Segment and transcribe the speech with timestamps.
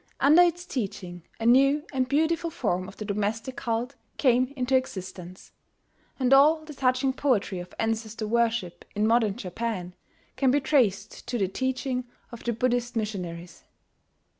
[0.19, 5.51] Under its teaching a new and beautiful form of the domestic cult came into existence;
[6.19, 9.93] and all the touching poetry of ancestor worship in modern Japan
[10.37, 13.63] can be traced to the teaching of the Buddhist missionaries.